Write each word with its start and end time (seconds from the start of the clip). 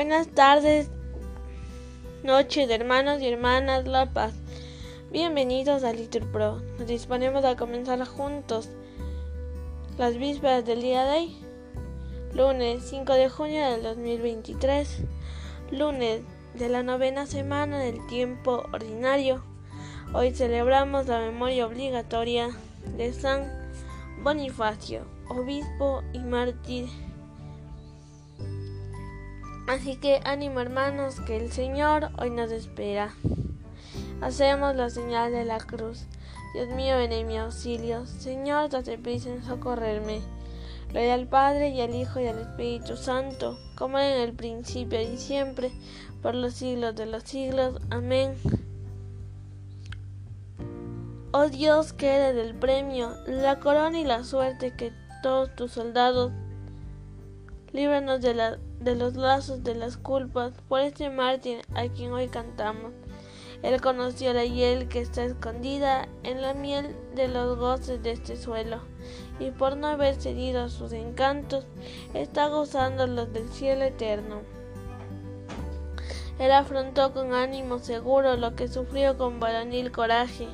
Buenas 0.00 0.28
tardes, 0.28 0.88
noches, 2.22 2.70
hermanos 2.70 3.20
y 3.20 3.28
hermanas 3.28 3.86
La 3.86 4.06
Paz. 4.06 4.32
Bienvenidos 5.12 5.84
a 5.84 5.92
Litur 5.92 6.26
Pro. 6.32 6.62
Nos 6.78 6.86
disponemos 6.86 7.44
a 7.44 7.54
comenzar 7.54 8.02
juntos 8.06 8.70
las 9.98 10.16
vísperas 10.16 10.64
del 10.64 10.80
día 10.80 11.04
de 11.04 11.18
hoy, 11.18 11.36
lunes 12.32 12.82
5 12.88 13.12
de 13.12 13.28
junio 13.28 13.70
del 13.72 13.82
2023, 13.82 15.02
lunes 15.70 16.22
de 16.54 16.70
la 16.70 16.82
novena 16.82 17.26
semana 17.26 17.78
del 17.78 18.06
tiempo 18.06 18.64
ordinario. 18.72 19.44
Hoy 20.14 20.30
celebramos 20.30 21.08
la 21.08 21.18
memoria 21.18 21.66
obligatoria 21.66 22.48
de 22.96 23.12
San 23.12 23.52
Bonifacio, 24.22 25.04
obispo 25.28 26.02
y 26.14 26.20
mártir. 26.20 26.88
Así 29.70 29.94
que 29.94 30.20
ánimo 30.24 30.58
hermanos, 30.58 31.20
que 31.20 31.36
el 31.36 31.52
Señor 31.52 32.10
hoy 32.18 32.30
nos 32.30 32.50
espera. 32.50 33.14
Hacemos 34.20 34.74
la 34.74 34.90
señal 34.90 35.30
de 35.30 35.44
la 35.44 35.58
cruz. 35.58 36.06
Dios 36.54 36.70
mío, 36.70 36.96
ven 36.96 37.12
en 37.12 37.28
mi 37.28 37.38
auxilio. 37.38 38.04
Señor, 38.04 38.68
date 38.68 38.98
prisa 38.98 39.30
en 39.30 39.44
socorrerme. 39.44 40.22
Gloria 40.88 41.14
al 41.14 41.28
Padre 41.28 41.68
y 41.68 41.80
al 41.82 41.94
Hijo 41.94 42.18
y 42.18 42.26
al 42.26 42.40
Espíritu 42.40 42.96
Santo, 42.96 43.60
como 43.76 44.00
en 44.00 44.20
el 44.20 44.32
principio 44.32 45.00
y 45.00 45.16
siempre, 45.16 45.70
por 46.20 46.34
los 46.34 46.54
siglos 46.54 46.96
de 46.96 47.06
los 47.06 47.22
siglos. 47.22 47.80
Amén. 47.90 48.34
Oh 51.30 51.48
Dios, 51.48 51.92
que 51.92 52.08
eres 52.08 52.44
el 52.44 52.56
premio, 52.56 53.14
la 53.28 53.60
corona 53.60 54.00
y 54.00 54.04
la 54.04 54.24
suerte 54.24 54.72
que 54.72 54.92
todos 55.22 55.54
tus 55.54 55.70
soldados, 55.70 56.32
líbranos 57.72 58.20
de, 58.20 58.34
la, 58.34 58.58
de 58.80 58.96
los 58.96 59.14
lazos 59.14 59.62
de 59.62 59.74
las 59.74 59.96
culpas 59.96 60.52
por 60.68 60.80
este 60.80 61.10
mártir 61.10 61.62
a 61.74 61.88
quien 61.88 62.12
hoy 62.12 62.28
cantamos. 62.28 62.92
Él 63.62 63.80
conoció 63.80 64.32
la 64.32 64.44
hiel 64.44 64.88
que 64.88 65.00
está 65.00 65.24
escondida 65.24 66.08
en 66.22 66.40
la 66.40 66.54
miel 66.54 66.96
de 67.14 67.28
los 67.28 67.58
goces 67.58 68.02
de 68.02 68.12
este 68.12 68.36
suelo, 68.36 68.80
y 69.38 69.50
por 69.50 69.76
no 69.76 69.88
haber 69.88 70.14
cedido 70.14 70.64
a 70.64 70.68
sus 70.70 70.92
encantos, 70.92 71.66
está 72.14 72.48
gozando 72.48 73.06
los 73.06 73.32
del 73.32 73.48
cielo 73.50 73.84
eterno. 73.84 74.40
Él 76.38 76.52
afrontó 76.52 77.12
con 77.12 77.34
ánimo 77.34 77.80
seguro 77.80 78.34
lo 78.36 78.56
que 78.56 78.66
sufrió 78.66 79.18
con 79.18 79.40
varonil 79.40 79.92
coraje 79.92 80.48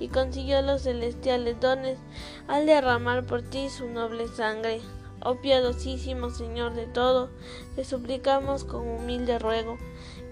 y 0.00 0.08
consiguió 0.08 0.62
los 0.62 0.82
celestiales 0.82 1.60
dones 1.60 1.96
al 2.48 2.66
derramar 2.66 3.24
por 3.24 3.42
ti 3.42 3.68
su 3.68 3.86
noble 3.86 4.26
sangre. 4.26 4.80
Oh 5.22 5.36
piadosísimo 5.36 6.30
Señor 6.30 6.74
de 6.74 6.86
todo, 6.86 7.30
te 7.76 7.84
suplicamos 7.84 8.64
con 8.64 8.86
humilde 8.88 9.38
ruego 9.38 9.78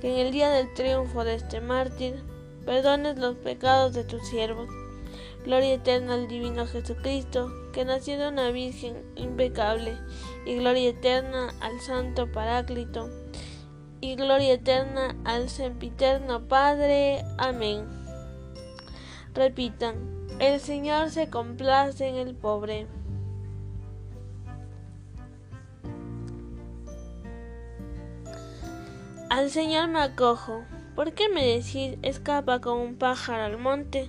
que 0.00 0.12
en 0.12 0.26
el 0.26 0.32
día 0.32 0.50
del 0.50 0.72
triunfo 0.74 1.24
de 1.24 1.34
este 1.34 1.60
mártir 1.60 2.22
perdones 2.64 3.18
los 3.18 3.36
pecados 3.36 3.94
de 3.94 4.04
tus 4.04 4.26
siervos. 4.28 4.68
Gloria 5.44 5.74
eterna 5.74 6.14
al 6.14 6.26
divino 6.26 6.66
Jesucristo, 6.66 7.52
que 7.72 7.84
nació 7.84 8.18
de 8.18 8.28
una 8.28 8.50
Virgen 8.50 8.96
impecable, 9.14 9.96
y 10.44 10.56
gloria 10.56 10.90
eterna 10.90 11.54
al 11.60 11.80
Santo 11.80 12.30
Paráclito 12.32 13.08
y 14.00 14.14
gloria 14.14 14.54
eterna 14.54 15.16
al 15.24 15.48
sempiterno 15.48 16.48
Padre. 16.48 17.24
Amén. 17.38 17.86
Repitan, 19.34 19.96
el 20.38 20.60
Señor 20.60 21.10
se 21.10 21.30
complace 21.30 22.06
en 22.08 22.16
el 22.16 22.34
pobre. 22.34 22.86
Al 29.36 29.50
Señor 29.50 29.88
me 29.88 30.00
acojo. 30.00 30.64
¿Por 30.94 31.12
qué 31.12 31.28
me 31.28 31.44
decís 31.44 31.98
escapa 32.00 32.62
como 32.62 32.82
un 32.82 32.96
pájaro 32.96 33.44
al 33.44 33.58
monte? 33.58 34.08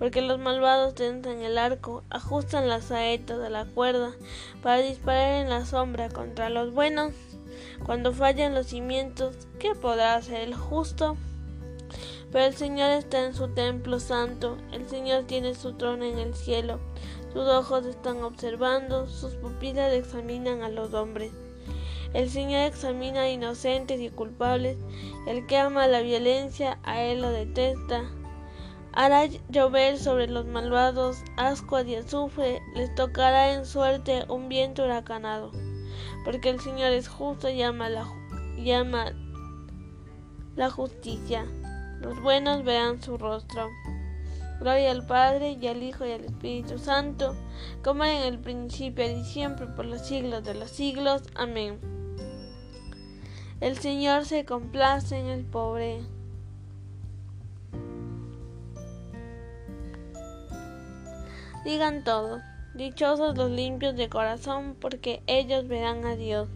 Porque 0.00 0.20
los 0.20 0.40
malvados 0.40 0.96
tensan 0.96 1.40
el 1.42 1.56
arco, 1.56 2.02
ajustan 2.10 2.68
las 2.68 2.86
saetas 2.86 3.38
de 3.38 3.48
la 3.48 3.64
cuerda 3.64 4.10
para 4.64 4.78
disparar 4.78 5.34
en 5.34 5.50
la 5.50 5.64
sombra 5.64 6.08
contra 6.08 6.50
los 6.50 6.72
buenos. 6.72 7.12
Cuando 7.84 8.12
fallan 8.12 8.56
los 8.56 8.66
cimientos, 8.66 9.36
¿qué 9.60 9.76
podrá 9.76 10.16
hacer 10.16 10.40
el 10.40 10.56
justo? 10.56 11.16
Pero 12.32 12.46
el 12.46 12.56
Señor 12.56 12.90
está 12.90 13.24
en 13.24 13.34
su 13.34 13.46
templo 13.46 14.00
santo, 14.00 14.58
el 14.72 14.88
Señor 14.88 15.26
tiene 15.28 15.54
su 15.54 15.74
trono 15.74 16.04
en 16.04 16.18
el 16.18 16.34
cielo, 16.34 16.80
sus 17.32 17.46
ojos 17.46 17.86
están 17.86 18.24
observando, 18.24 19.06
sus 19.06 19.34
pupilas 19.34 19.92
examinan 19.92 20.62
a 20.62 20.68
los 20.68 20.92
hombres. 20.92 21.30
El 22.16 22.30
Señor 22.30 22.62
examina 22.62 23.20
a 23.20 23.28
inocentes 23.28 24.00
y 24.00 24.08
culpables, 24.08 24.78
el 25.28 25.46
que 25.46 25.58
ama 25.58 25.86
la 25.86 26.00
violencia, 26.00 26.78
a 26.82 27.02
él 27.02 27.20
lo 27.20 27.30
detesta. 27.30 28.04
Hará 28.92 29.26
llover 29.50 29.98
sobre 29.98 30.26
los 30.26 30.46
malvados 30.46 31.22
ascuas 31.36 31.86
y 31.86 31.94
azufre, 31.94 32.62
les 32.74 32.94
tocará 32.94 33.52
en 33.52 33.66
suerte 33.66 34.24
un 34.28 34.48
viento 34.48 34.84
huracanado 34.84 35.52
porque 36.26 36.50
el 36.50 36.58
Señor 36.58 36.90
es 36.90 37.06
justo 37.06 37.48
y 37.48 37.62
ama 37.62 37.88
la, 37.88 38.04
llama 38.56 39.12
la 40.56 40.70
justicia. 40.70 41.46
Los 42.00 42.20
buenos 42.20 42.64
verán 42.64 43.00
su 43.00 43.16
rostro. 43.16 43.70
Gloria 44.58 44.90
al 44.90 45.06
Padre 45.06 45.52
y 45.60 45.68
al 45.68 45.84
Hijo 45.84 46.04
y 46.04 46.10
al 46.10 46.24
Espíritu 46.24 46.80
Santo, 46.80 47.36
como 47.84 48.04
en 48.04 48.22
el 48.22 48.40
principio 48.40 49.08
y 49.08 49.22
siempre 49.22 49.68
por 49.68 49.84
los 49.84 50.00
siglos 50.00 50.42
de 50.42 50.54
los 50.54 50.70
siglos. 50.70 51.22
Amén. 51.36 51.95
El 53.58 53.78
Señor 53.78 54.26
se 54.26 54.44
complace 54.44 55.18
en 55.18 55.26
el 55.26 55.44
pobre. 55.44 56.02
Digan 61.64 62.04
todos. 62.04 62.42
Dichosos 62.74 63.38
los 63.38 63.50
limpios 63.50 63.96
de 63.96 64.10
corazón, 64.10 64.76
porque 64.78 65.22
ellos 65.26 65.66
verán 65.66 66.04
a 66.04 66.14
Dios. 66.16 66.48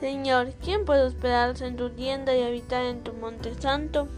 Señor, 0.00 0.54
¿quién 0.64 0.86
puede 0.86 1.02
hospedarse 1.02 1.66
en 1.66 1.76
tu 1.76 1.90
tienda 1.90 2.34
y 2.34 2.42
habitar 2.42 2.86
en 2.86 3.02
tu 3.02 3.12
monte 3.12 3.54
santo? 3.54 4.08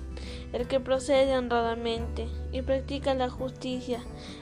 El 0.53 0.69
que 0.69 0.78
procede 0.78 1.37
honradamente 1.37 2.28
y 2.53 2.62
practica 2.62 3.14
la 3.14 3.28
justicia, 3.31 4.00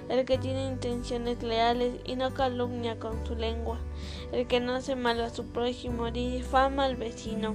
el 0.09 0.25
que 0.25 0.39
tiene 0.39 0.67
intenciones 0.67 1.43
leales 1.43 1.95
y 2.05 2.17
no 2.17 2.35
calumnia 2.35 2.99
con 2.99 3.27
su 3.27 3.35
lengua, 3.35 3.79
el 4.33 4.47
que 4.47 4.61
no 4.61 4.75
hace 4.75 4.97
mal 4.97 5.21
a 5.21 5.31
su 5.31 5.47
prójimo 5.47 6.11
ni 6.11 6.31
difama 6.31 6.85
al 6.85 6.97
vecino. 6.97 7.55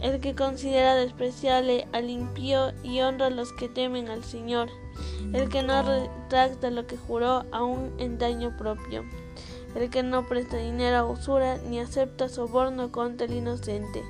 El 0.00 0.18
que 0.18 0.34
considera 0.34 0.96
despreciable 0.96 1.86
al 1.92 2.10
impío 2.10 2.72
y 2.82 3.00
honra 3.02 3.26
a 3.26 3.30
los 3.30 3.52
que 3.52 3.68
temen 3.68 4.08
al 4.08 4.24
Señor, 4.24 4.68
el 5.32 5.48
que 5.48 5.62
no 5.62 5.80
retracta 5.82 6.70
lo 6.70 6.86
que 6.88 6.96
juró 6.96 7.44
aún 7.52 7.92
en 7.98 8.18
daño 8.18 8.56
propio, 8.58 9.04
el 9.76 9.90
que 9.90 10.02
no 10.02 10.26
presta 10.26 10.56
dinero 10.56 10.96
a 10.96 11.04
usura 11.04 11.58
ni 11.58 11.78
acepta 11.78 12.28
soborno 12.28 12.90
contra 12.90 13.26
el 13.26 13.34
inocente, 13.34 14.02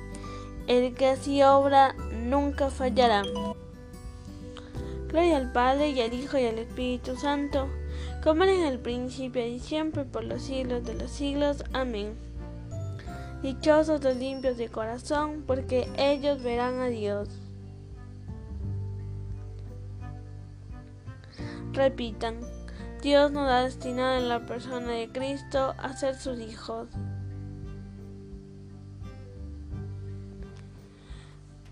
el 0.65 0.95
que 0.95 1.09
así 1.09 1.43
obra 1.43 1.93
nunca 2.11 2.71
fallará. 2.71 3.21
Gloria 5.13 5.37
al 5.37 5.51
Padre 5.51 5.89
y 5.89 6.01
al 6.01 6.11
Hijo 6.11 6.39
y 6.39 6.45
al 6.47 6.57
Espíritu 6.57 7.15
Santo, 7.15 7.69
como 8.23 8.45
en 8.45 8.63
el 8.63 8.79
principio 8.79 9.45
y 9.45 9.59
siempre 9.59 10.05
por 10.05 10.23
los 10.23 10.41
siglos 10.41 10.83
de 10.85 10.95
los 10.95 11.11
siglos. 11.11 11.63
Amén. 11.71 12.15
Dichosos 13.43 14.03
los 14.03 14.15
limpios 14.15 14.57
de 14.57 14.69
corazón, 14.69 15.43
porque 15.45 15.87
ellos 15.99 16.41
verán 16.41 16.79
a 16.79 16.87
Dios. 16.87 17.29
Repitan, 21.73 22.39
Dios 23.03 23.31
nos 23.31 23.51
ha 23.51 23.65
destinado 23.65 24.17
en 24.17 24.29
la 24.29 24.39
persona 24.47 24.93
de 24.93 25.09
Cristo 25.09 25.75
a 25.77 25.95
ser 25.95 26.15
sus 26.15 26.39
hijos. 26.39 26.87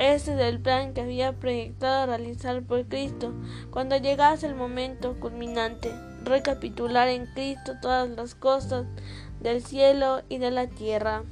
Este 0.00 0.32
es 0.32 0.40
el 0.40 0.60
plan 0.60 0.94
que 0.94 1.02
había 1.02 1.34
proyectado 1.34 2.06
realizar 2.06 2.62
por 2.62 2.86
Cristo 2.86 3.34
cuando 3.70 3.98
llegase 3.98 4.46
el 4.46 4.54
momento 4.54 5.20
culminante, 5.20 5.92
recapitular 6.24 7.08
en 7.08 7.26
Cristo 7.26 7.74
todas 7.82 8.08
las 8.08 8.34
cosas 8.34 8.86
del 9.40 9.62
cielo 9.62 10.22
y 10.30 10.38
de 10.38 10.52
la 10.52 10.68
tierra. 10.68 11.24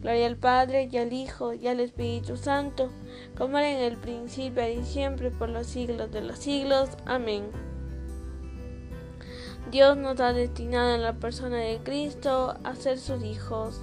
Gloria 0.00 0.28
al 0.28 0.36
Padre 0.36 0.88
y 0.92 0.96
al 0.96 1.12
Hijo 1.12 1.54
y 1.54 1.66
al 1.66 1.80
Espíritu 1.80 2.36
Santo, 2.36 2.88
como 3.36 3.58
era 3.58 3.72
en 3.72 3.80
el 3.80 3.96
principio 3.96 4.68
y 4.68 4.84
siempre 4.84 5.32
por 5.32 5.48
los 5.48 5.66
siglos 5.66 6.12
de 6.12 6.20
los 6.20 6.38
siglos. 6.38 6.90
Amén. 7.04 7.50
Dios 9.72 9.96
nos 9.96 10.20
ha 10.20 10.32
destinado 10.32 10.94
en 10.94 11.02
la 11.02 11.14
persona 11.14 11.56
de 11.56 11.80
Cristo 11.82 12.54
a 12.62 12.76
ser 12.76 13.00
sus 13.00 13.24
hijos. 13.24 13.80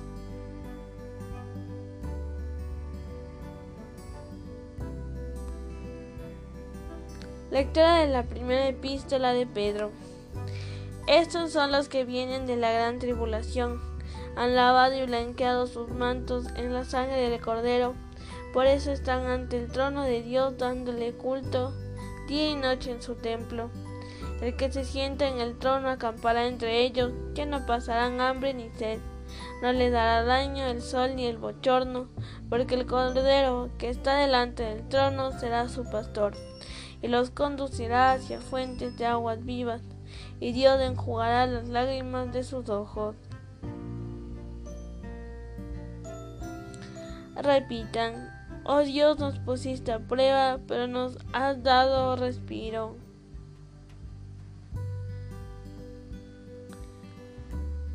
Lectura 7.51 7.99
de 7.99 8.07
la 8.07 8.23
primera 8.23 8.67
epístola 8.67 9.33
de 9.33 9.47
Pedro. 9.47 9.91
Estos 11.07 11.51
son 11.51 11.71
los 11.71 11.89
que 11.89 12.05
vienen 12.05 12.45
de 12.45 12.55
la 12.55 12.71
gran 12.71 12.99
tribulación 12.99 13.89
han 14.35 14.55
lavado 14.55 14.95
y 14.95 15.05
blanqueado 15.05 15.67
sus 15.67 15.89
mantos 15.89 16.45
en 16.55 16.73
la 16.73 16.85
sangre 16.85 17.29
del 17.29 17.41
Cordero. 17.41 17.93
Por 18.53 18.65
eso 18.65 18.91
están 18.91 19.25
ante 19.25 19.57
el 19.57 19.69
trono 19.69 20.03
de 20.03 20.23
Dios 20.23 20.57
dándole 20.57 21.11
culto 21.11 21.73
día 22.27 22.51
y 22.51 22.55
noche 22.55 22.91
en 22.91 23.01
su 23.01 23.15
templo. 23.15 23.69
El 24.41 24.55
que 24.55 24.71
se 24.71 24.85
sienta 24.85 25.27
en 25.27 25.41
el 25.41 25.57
trono 25.57 25.89
acampará 25.89 26.47
entre 26.47 26.83
ellos, 26.83 27.11
que 27.35 27.45
no 27.45 27.65
pasarán 27.65 28.21
hambre 28.21 28.53
ni 28.53 28.69
sed. 28.69 28.99
No 29.61 29.73
le 29.73 29.89
dará 29.89 30.23
daño 30.23 30.65
el 30.67 30.81
sol 30.81 31.15
ni 31.15 31.25
el 31.25 31.37
bochorno, 31.37 32.07
porque 32.49 32.75
el 32.75 32.85
Cordero 32.85 33.69
que 33.77 33.89
está 33.89 34.15
delante 34.15 34.63
del 34.63 34.87
trono 34.87 35.37
será 35.37 35.67
su 35.67 35.83
pastor, 35.89 36.33
y 37.01 37.07
los 37.07 37.29
conducirá 37.29 38.13
hacia 38.13 38.39
fuentes 38.39 38.97
de 38.97 39.05
aguas 39.05 39.43
vivas, 39.45 39.81
y 40.39 40.51
Dios 40.51 40.79
enjugará 40.81 41.45
las 41.45 41.67
lágrimas 41.67 42.31
de 42.33 42.43
sus 42.43 42.69
ojos. 42.69 43.15
repitan, 47.41 48.29
oh 48.63 48.81
Dios 48.81 49.19
nos 49.19 49.39
pusiste 49.39 49.91
a 49.91 49.99
prueba, 49.99 50.59
pero 50.67 50.87
nos 50.87 51.17
has 51.33 51.63
dado 51.63 52.15
respiro. 52.15 52.95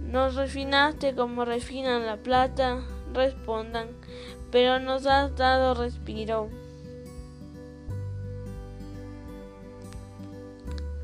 Nos 0.01 0.37
refinaste 0.37 1.15
como 1.15 1.45
refinan 1.45 2.07
la 2.07 2.17
plata, 2.17 2.81
respondan, 3.13 3.89
pero 4.51 4.79
nos 4.79 5.07
has 5.07 5.35
dado 5.37 5.75
respiro. 5.75 6.49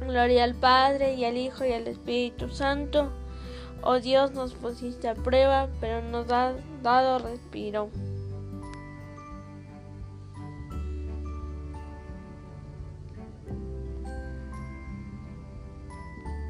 Gloria 0.01 0.45
al 0.45 0.55
Padre 0.55 1.15
y 1.15 1.25
al 1.25 1.37
Hijo 1.37 1.65
y 1.65 1.73
al 1.73 1.87
Espíritu 1.87 2.49
Santo. 2.49 3.13
Oh 3.83 3.99
Dios, 4.01 4.33
nos 4.33 4.55
pusiste 4.55 5.09
a 5.09 5.15
prueba, 5.15 5.69
pero 5.81 6.03
nos 6.03 6.31
has 6.31 6.55
dado 6.83 7.19
respiro. 7.19 7.91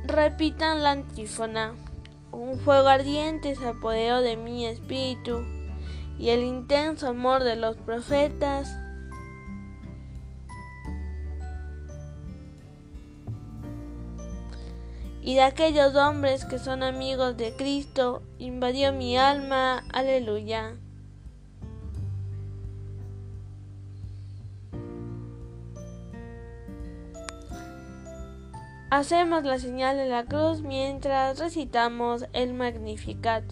Repitan 0.05 0.82
la 0.82 0.93
antífona. 0.93 1.75
Un 2.32 2.58
fuego 2.58 2.88
ardiente 2.88 3.55
se 3.55 3.69
apoderó 3.69 4.23
de 4.23 4.37
mi 4.37 4.67
espíritu 4.67 5.44
y 6.19 6.31
el 6.31 6.43
intenso 6.43 7.08
amor 7.08 7.44
de 7.44 7.56
los 7.56 7.76
profetas 7.76 8.76
y 15.22 15.34
de 15.34 15.43
aquellos 15.43 15.94
hombres 15.96 16.44
que 16.44 16.58
son 16.58 16.82
amigos 16.82 17.37
de 17.37 17.52
Cristo 17.52 18.22
invadió 18.38 18.93
mi 18.93 19.17
alma. 19.17 19.84
Aleluya. 19.93 20.76
Hacemos 28.90 29.44
la 29.44 29.58
señal 29.61 29.96
de 29.96 30.08
la 30.08 30.25
cruz 30.25 30.62
mientras 30.62 31.38
recitamos 31.38 32.26
el 32.32 32.55
Magnificat. 32.55 33.44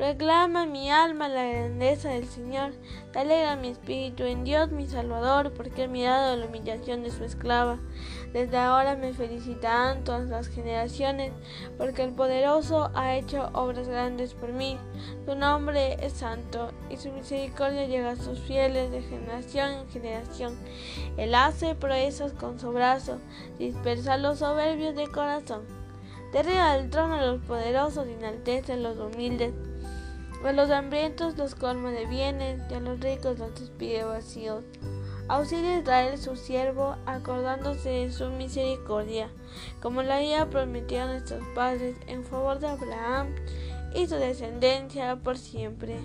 Reclama 0.00 0.64
mi 0.64 0.90
alma 0.90 1.28
la 1.28 1.44
grandeza 1.44 2.08
del 2.08 2.26
Señor, 2.26 2.72
alegra 3.14 3.54
mi 3.56 3.68
espíritu 3.68 4.22
en 4.22 4.44
Dios 4.44 4.70
mi 4.70 4.86
Salvador, 4.86 5.52
porque 5.52 5.82
ha 5.82 5.88
mirado 5.88 6.38
la 6.38 6.46
humillación 6.46 7.02
de 7.02 7.10
su 7.10 7.22
esclava. 7.22 7.78
Desde 8.32 8.56
ahora 8.56 8.96
me 8.96 9.12
felicitarán 9.12 10.02
todas 10.02 10.26
las 10.26 10.48
generaciones, 10.48 11.34
porque 11.76 12.02
el 12.02 12.14
poderoso 12.14 12.90
ha 12.94 13.14
hecho 13.14 13.50
obras 13.52 13.88
grandes 13.88 14.32
por 14.32 14.54
mí. 14.54 14.78
Su 15.26 15.34
nombre 15.34 16.02
es 16.02 16.14
santo, 16.14 16.72
y 16.88 16.96
su 16.96 17.12
misericordia 17.12 17.84
llega 17.84 18.12
a 18.12 18.16
sus 18.16 18.40
fieles 18.40 18.90
de 18.90 19.02
generación 19.02 19.70
en 19.70 19.88
generación. 19.90 20.58
Él 21.18 21.34
hace 21.34 21.74
proezas 21.74 22.32
con 22.32 22.58
su 22.58 22.72
brazo, 22.72 23.18
dispersa 23.58 24.14
a 24.14 24.16
los 24.16 24.38
soberbios 24.38 24.96
de 24.96 25.08
corazón. 25.08 25.60
Derriba 26.32 26.76
del 26.76 26.88
trono 26.88 27.16
a 27.16 27.26
los 27.26 27.42
poderosos 27.42 28.08
y 28.08 28.12
enaltece 28.12 28.72
a 28.72 28.76
los 28.76 28.96
humildes. 28.96 29.52
A 30.44 30.52
los 30.52 30.70
hambrientos 30.70 31.36
los 31.36 31.54
colma 31.54 31.90
de 31.90 32.06
bienes 32.06 32.62
y 32.70 32.74
a 32.74 32.80
los 32.80 32.98
ricos 33.00 33.38
los 33.38 33.54
despide 33.60 34.04
vacíos. 34.04 34.64
Auxilia 35.28 35.78
Israel 35.78 36.18
su 36.18 36.34
siervo, 36.34 36.96
acordándose 37.06 37.88
de 37.90 38.10
su 38.10 38.30
misericordia, 38.30 39.30
como 39.80 40.02
lo 40.02 40.12
había 40.12 40.50
prometido 40.50 41.02
a 41.02 41.06
nuestros 41.06 41.44
padres 41.54 41.96
en 42.08 42.24
favor 42.24 42.58
de 42.58 42.66
Abraham 42.66 43.28
y 43.94 44.08
su 44.08 44.16
descendencia 44.16 45.16
por 45.16 45.38
siempre. 45.38 46.00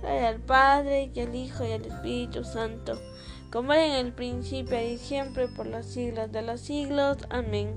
Gloria 0.00 0.28
al 0.30 0.40
Padre 0.40 1.10
y 1.14 1.20
al 1.20 1.34
Hijo 1.34 1.64
y 1.64 1.72
al 1.72 1.84
Espíritu 1.84 2.42
Santo, 2.42 2.98
como 3.52 3.72
era 3.72 3.86
en 3.86 4.06
el 4.06 4.12
principio 4.12 4.80
y 4.80 4.96
siempre 4.96 5.46
por 5.46 5.66
los 5.66 5.86
siglos 5.86 6.32
de 6.32 6.42
los 6.42 6.60
siglos. 6.60 7.18
Amén. 7.28 7.76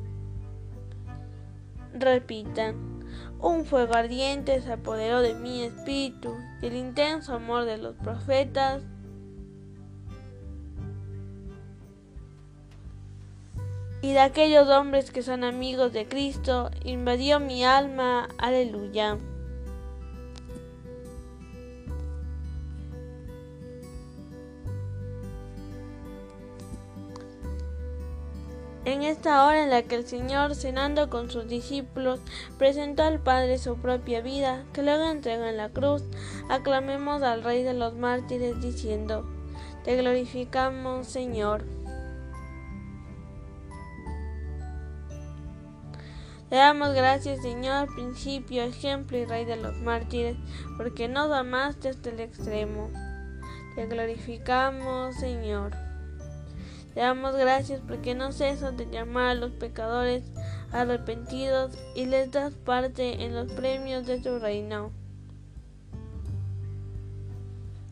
Repitan. 1.94 2.93
Un 3.44 3.66
fuego 3.66 3.94
ardiente 3.94 4.62
se 4.62 4.72
apoderó 4.72 5.22
de 5.22 5.34
mi 5.34 5.64
espíritu 5.64 6.38
y 6.62 6.68
el 6.68 6.78
intenso 6.78 7.34
amor 7.34 7.66
de 7.66 7.78
los 7.78 7.94
profetas 7.98 8.82
y 14.02 14.14
de 14.14 14.20
aquellos 14.20 14.70
hombres 14.70 15.12
que 15.12 15.24
son 15.24 15.44
amigos 15.44 15.92
de 15.92 16.08
Cristo 16.08 16.72
invadió 16.86 17.42
mi 17.42 17.66
alma. 17.66 18.30
Aleluya. 18.38 19.18
En 29.04 29.10
esta 29.10 29.46
hora 29.46 29.62
en 29.62 29.70
la 29.70 29.82
que 29.84 29.96
el 29.96 30.08
Señor, 30.08 30.56
cenando 30.56 31.10
con 31.10 31.30
sus 31.30 31.46
discípulos, 31.50 32.22
presentó 32.58 33.04
al 33.04 33.20
Padre 33.20 33.58
su 33.58 33.76
propia 33.76 34.22
vida, 34.22 34.64
que 34.72 34.82
luego 34.82 35.04
entregó 35.04 35.44
en 35.44 35.58
la 35.58 35.68
cruz, 35.68 36.04
aclamemos 36.48 37.22
al 37.22 37.44
Rey 37.44 37.64
de 37.64 37.74
los 37.74 37.96
mártires 37.96 38.62
diciendo, 38.62 39.30
Te 39.84 39.98
glorificamos, 39.98 41.06
Señor. 41.06 41.66
Te 46.50 46.56
damos 46.56 46.94
gracias, 46.94 47.42
Señor, 47.42 47.94
principio, 47.94 48.64
ejemplo 48.64 49.18
y 49.18 49.26
Rey 49.26 49.44
de 49.44 49.58
los 49.58 49.76
mártires, 49.82 50.38
porque 50.78 51.10
nos 51.10 51.30
amaste 51.30 51.90
hasta 51.90 52.10
el 52.10 52.22
extremo. 52.22 52.90
Te 53.76 53.86
glorificamos, 53.86 55.16
Señor. 55.16 55.93
Te 56.94 57.00
damos 57.00 57.36
gracias 57.36 57.82
porque 57.88 58.16
no 58.16 58.32
cesas 58.32 58.78
de 58.78 58.86
llamar 58.86 59.30
a 59.30 59.36
los 59.36 59.52
pecadores 59.52 60.24
arrepentidos 60.72 61.78
y 61.96 62.06
les 62.06 62.32
das 62.32 62.54
parte 62.54 63.24
en 63.24 63.34
los 63.36 63.52
premios 63.52 64.06
de 64.06 64.20
tu 64.20 64.40
reino. 64.40 64.92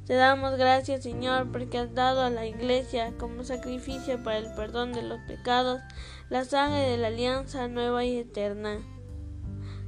Te 0.06 0.16
damos 0.16 0.58
gracias, 0.58 1.04
Señor, 1.04 1.52
porque 1.52 1.78
has 1.78 1.94
dado 1.94 2.22
a 2.22 2.30
la 2.30 2.46
Iglesia 2.46 3.14
como 3.18 3.44
sacrificio 3.44 4.22
para 4.24 4.40
el 4.40 4.54
perdón 4.56 4.92
de 4.92 5.04
los 5.04 5.20
pecados 5.22 5.80
la 6.30 6.44
sangre 6.44 6.90
de 6.90 6.98
la 6.98 7.08
alianza 7.08 7.68
nueva 7.68 8.04
y 8.04 8.18
eterna. 8.18 8.80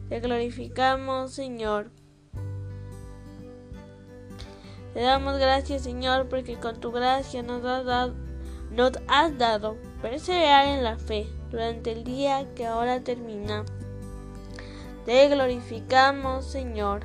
Te 0.10 0.20
glorificamos, 0.20 1.34
Señor. 1.34 1.91
Te 4.93 5.01
damos 5.01 5.39
gracias, 5.39 5.84
Señor, 5.84 6.29
porque 6.29 6.60
con 6.60 6.79
tu 6.79 6.91
gracia 6.91 7.41
nos 7.43 7.65
has 7.65 7.86
dado, 7.86 8.13
nos 8.75 8.94
has 9.08 9.38
dado 9.38 9.77
perseverar 10.01 10.68
en 10.68 10.84
la 10.84 10.98
fe 10.98 11.27
durante 11.51 11.92
el 11.92 12.03
día 12.03 12.53
que 12.56 12.65
ahora 12.65 13.01
termina. 13.01 13.63
Te 15.06 15.30
glorificamos, 15.30 16.46
Señor. 16.46 17.01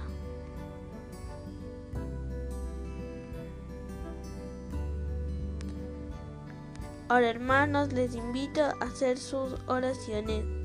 Ahora, 7.09 7.31
hermanos, 7.31 7.93
les 7.93 8.15
invito 8.15 8.63
a 8.63 8.73
hacer 8.85 9.19
sus 9.19 9.55
oraciones. 9.67 10.58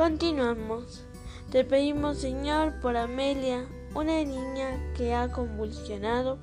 Continuamos. 0.00 1.04
Te 1.50 1.62
pedimos, 1.62 2.16
Señor, 2.16 2.80
por 2.80 2.96
Amelia, 2.96 3.66
una 3.94 4.24
niña 4.24 4.94
que 4.96 5.14
ha 5.14 5.30
convulsionado. 5.30 6.38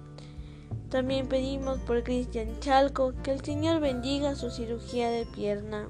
También 0.92 1.28
pedimos 1.28 1.80
por 1.80 2.04
Cristian 2.04 2.60
Chalco 2.60 3.16
que 3.24 3.32
el 3.32 3.44
Señor 3.44 3.80
bendiga 3.82 4.36
su 4.36 4.52
cirugía 4.52 5.10
de 5.10 5.26
pierna. 5.26 5.90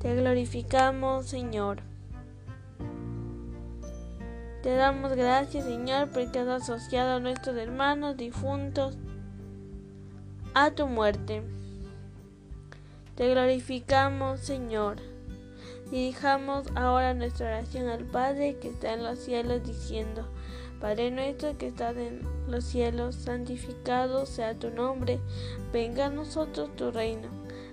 Te 0.00 0.14
glorificamos, 0.14 1.24
Señor. 1.24 1.80
Te 4.62 4.74
damos 4.74 5.14
gracias, 5.14 5.64
Señor, 5.64 6.10
porque 6.10 6.40
has 6.40 6.48
asociado 6.48 7.16
a 7.16 7.20
nuestros 7.20 7.56
hermanos 7.56 8.18
difuntos 8.18 8.98
a 10.52 10.72
tu 10.72 10.86
muerte. 10.86 11.42
Te 13.20 13.28
glorificamos, 13.28 14.40
Señor. 14.40 14.96
Dirijamos 15.90 16.66
ahora 16.74 17.12
nuestra 17.12 17.48
oración 17.48 17.86
al 17.88 18.06
Padre 18.06 18.56
que 18.56 18.68
está 18.68 18.94
en 18.94 19.04
los 19.04 19.18
cielos, 19.18 19.62
diciendo, 19.62 20.26
Padre 20.80 21.10
nuestro 21.10 21.58
que 21.58 21.66
estás 21.66 21.94
en 21.98 22.22
los 22.48 22.64
cielos, 22.64 23.16
santificado 23.16 24.24
sea 24.24 24.58
tu 24.58 24.70
nombre, 24.70 25.20
venga 25.70 26.06
a 26.06 26.10
nosotros 26.10 26.74
tu 26.76 26.90
reino, 26.92 27.28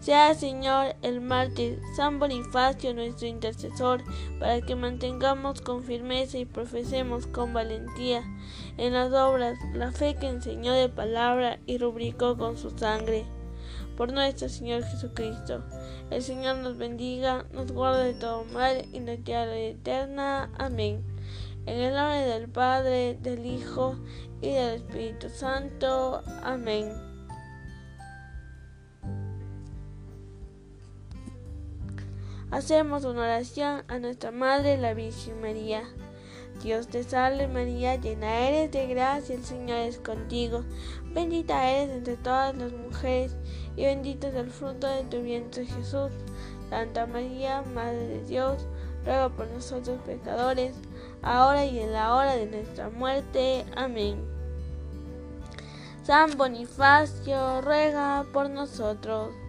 Sea 0.00 0.34
Señor 0.34 0.96
el 1.02 1.20
mártir 1.20 1.78
San 1.94 2.18
Bonifacio 2.18 2.94
nuestro 2.94 3.26
intercesor, 3.26 4.02
para 4.38 4.62
que 4.62 4.74
mantengamos 4.74 5.60
con 5.60 5.84
firmeza 5.84 6.38
y 6.38 6.46
profesemos 6.46 7.26
con 7.26 7.52
valentía 7.52 8.24
en 8.78 8.94
las 8.94 9.12
obras 9.12 9.58
la 9.74 9.92
fe 9.92 10.16
que 10.16 10.28
enseñó 10.28 10.72
de 10.72 10.88
palabra 10.88 11.58
y 11.66 11.76
rubricó 11.76 12.38
con 12.38 12.56
su 12.56 12.70
sangre. 12.70 13.26
Por 13.98 14.14
nuestro 14.14 14.48
Señor 14.48 14.82
Jesucristo. 14.84 15.62
El 16.08 16.22
Señor 16.22 16.56
nos 16.56 16.78
bendiga, 16.78 17.44
nos 17.52 17.70
guarde 17.70 18.14
de 18.14 18.14
todo 18.14 18.44
mal 18.44 18.86
y 18.92 19.00
nos 19.00 19.22
lleve 19.22 19.70
eterna. 19.70 20.50
Amén. 20.56 21.04
En 21.66 21.78
el 21.78 21.94
nombre 21.94 22.20
del 22.20 22.48
Padre, 22.48 23.18
del 23.20 23.44
Hijo 23.44 23.96
y 24.40 24.52
del 24.52 24.76
Espíritu 24.76 25.28
Santo. 25.28 26.22
Amén. 26.42 27.09
Hacemos 32.50 33.04
una 33.04 33.22
oración 33.22 33.84
a 33.86 33.98
nuestra 34.00 34.32
Madre, 34.32 34.76
la 34.76 34.92
Virgen 34.92 35.40
María. 35.40 35.84
Dios 36.60 36.88
te 36.88 37.04
salve 37.04 37.46
María, 37.46 37.94
llena 37.94 38.40
eres 38.40 38.72
de 38.72 38.88
gracia, 38.88 39.36
el 39.36 39.44
Señor 39.44 39.78
es 39.78 39.98
contigo. 39.98 40.64
Bendita 41.14 41.70
eres 41.70 41.96
entre 41.96 42.16
todas 42.16 42.56
las 42.56 42.72
mujeres 42.72 43.36
y 43.76 43.84
bendito 43.84 44.26
es 44.26 44.34
el 44.34 44.50
fruto 44.50 44.88
de 44.88 45.04
tu 45.04 45.22
vientre 45.22 45.64
Jesús. 45.64 46.10
Santa 46.68 47.06
María, 47.06 47.62
Madre 47.72 48.06
de 48.08 48.24
Dios, 48.24 48.66
ruega 49.04 49.28
por 49.28 49.46
nosotros 49.46 50.00
pecadores, 50.04 50.74
ahora 51.22 51.64
y 51.64 51.78
en 51.78 51.92
la 51.92 52.16
hora 52.16 52.34
de 52.34 52.46
nuestra 52.46 52.90
muerte. 52.90 53.64
Amén. 53.76 54.16
San 56.02 56.36
Bonifacio, 56.36 57.60
ruega 57.60 58.26
por 58.32 58.50
nosotros. 58.50 59.39